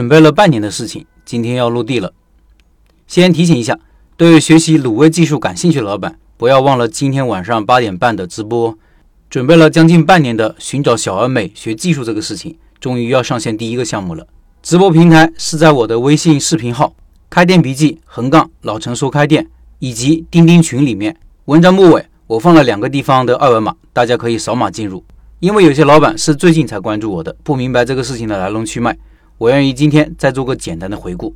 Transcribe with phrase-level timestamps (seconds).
[0.00, 2.14] 准备了半年的事情，今天要落地了。
[3.06, 3.78] 先提醒一下，
[4.16, 8.78] 对学习卤味技术感兴趣的老板，不要忘了今天晚上八点半的直播。
[9.28, 14.26] 准备了将近半年的寻找小而美学技术这个事情，终于要上线第一个项目了。
[14.62, 16.94] 直播平台是在我的微信视频号
[17.28, 19.46] “开店笔记”横杠老陈说开店
[19.80, 21.14] 以及钉钉群里面。
[21.44, 25.04] 文章末尾我放了两个地方的二维码，大家可以扫码进入。
[25.40, 28.96] 因为有些老板是最近才关注我的，不明白这个事情的来龙去脉，
[29.40, 31.34] 我愿意今天再做个简单的回顾。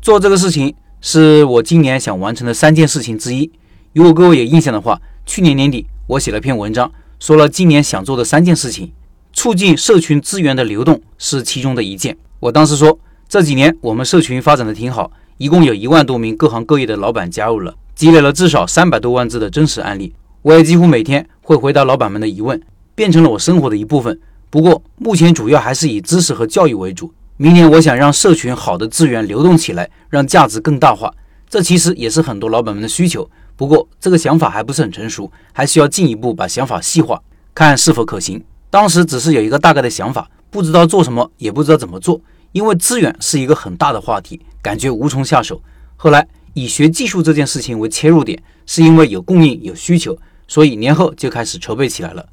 [0.00, 3.52] 做这个事情是我今年想完成的三件事情之一。
[3.92, 6.90] 如果各位有印象的话，去年年底我写了篇文章，
[7.20, 8.90] 说了今年想做的三件事情，
[9.34, 12.16] 促进社群资源的流动是其中的一件。
[12.40, 20.14] 我当时说，这几年我们社群发展的挺好，一共有一万多名各行各业的老板加入了，积累了至少三百多万字的真实案例。
[20.40, 22.58] 我也几乎每天会回答老板们的疑问。
[22.94, 24.18] 变成了我生活的一部分。
[24.48, 27.12] 不过目前主要还是以知识和教育为主。
[27.38, 31.12] 明年我想让社群好的资源流动起来，让价值更大化。
[31.48, 33.28] 这其实也是很多老板们的需求。
[33.56, 37.20] 不过这个想法还不是很成熟，还需要进一步把想法细化，
[37.54, 38.42] 看是否可行。
[38.70, 42.20] 当时只是有一个大概的想法，不知道做什么，也不知道怎么做。
[42.52, 45.60] 因为资源是一个很大的话题，感觉无从下手。
[45.96, 52.26] 后来以学技术这件事情为切入点，是因为有供应有需求，所以年后就开始筹备起来了。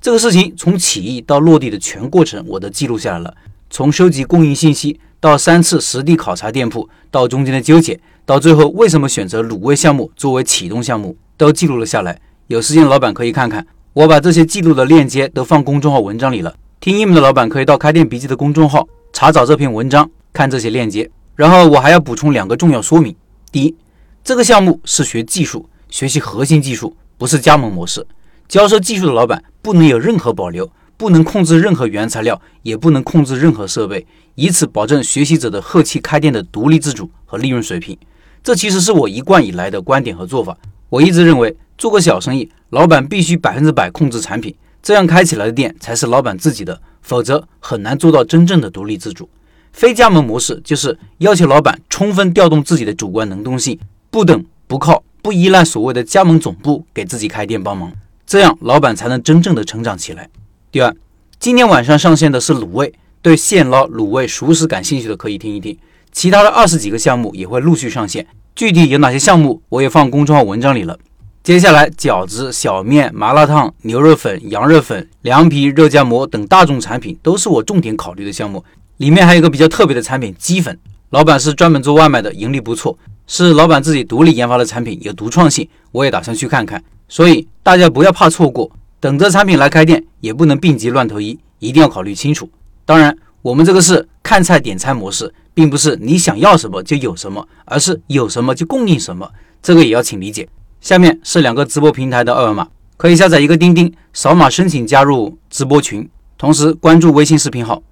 [0.00, 3.34] 这个事情从起义到落地的全过程，我都记录下来了。
[3.74, 10.12] 从收集供应信息，到三次实地考察店铺，到中间的纠结，到最后为什么选择卤味项目？
[10.14, 12.20] 作为启动项目，都记录了下来。
[12.48, 16.54] 有时间的老板可以看看，我把这些记录的链接都放公众号文章里了。
[16.80, 21.10] 听音频的老板可以到开店笔记的公众号查找这篇文章，看这些链接。
[21.34, 23.16] 然后我还要补充两个重要说明：
[23.50, 23.74] 第一，
[24.22, 24.78] 这个项目？
[24.84, 28.06] 是学技术，学习核心技术，不是加盟模式。
[28.46, 30.70] 教授技术的老板不能有任何保留，
[31.02, 37.98] 不能控制任何原材料，也不能控制任何设备，以此保证学习者的后期开店的独立自主和利润水平。
[38.40, 40.56] 这其实是我一贯以来的观点和做法。
[40.88, 49.28] 我一直认为，做个小生意，老板必须百分之百控制产品，这样开起来的店才是老板自己的，否则很难做到真正的独立自主。
[49.72, 53.76] 非加盟模式就是要求老板充分调动自己的主观能动性，
[54.08, 57.92] 不等不靠，不依赖所谓的加盟总部给自己开店帮忙。
[58.24, 60.30] 这样，老板才能真正的成长起来。
[60.72, 60.96] 第二，
[61.38, 65.76] 今天晚上上线的是卤味，对现捞卤味熟食感兴趣的可以听一听。
[66.10, 70.98] 其他的二十几个项目也会陆续上线，具体有哪些项目，我也放公众号文章里了。
[71.42, 78.64] 接下来，饺子、小面、麻辣烫、牛肉粉、羊肉粉、凉皮、肉夹馍等大众产品都是我重点考虑的项目。
[78.96, 80.78] 里面还有一个比较特别的产品——鸡粉。
[81.10, 86.82] 老板是专门做外卖的，盈利不错，是老板自己独立研发的产品，有独创性，我也打算去看看。
[87.08, 88.70] 所以大家不要怕错过，
[89.02, 92.48] 等着产品来开店，也不能病急乱投医，一定要考虑清楚。
[92.84, 99.28] 当然，我们这个是看菜点餐模式，并不是你想要什么就有什么，而是有什么就供应什么，
[99.60, 100.48] 这个也要请理解。
[100.80, 106.08] 下面是两个直播平台的二维码，可以下载一个钉钉，扫码申请加入直播群，
[106.38, 107.82] 同时关注微信视频号